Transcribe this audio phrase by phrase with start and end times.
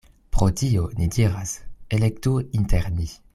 [0.35, 1.53] Pro tio, ni diras:
[1.99, 3.11] elektu inter ni.